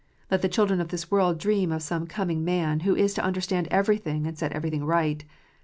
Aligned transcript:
Let 0.31 0.41
the 0.41 0.49
children 0.49 0.81
of 0.81 0.87
this 0.87 1.11
world 1.11 1.37
dream 1.37 1.71
of 1.71 1.83
some" 1.83 2.07
coming 2.07 2.43
man," 2.43 2.79
who 2.79 2.95
is 2.95 3.13
to 3.13 3.23
understand 3.23 3.67
everything, 3.69 4.25
and 4.25 4.35
set 4.35 4.51
every 4.51 4.71
thing 4.71 4.83
right. 4.83 5.23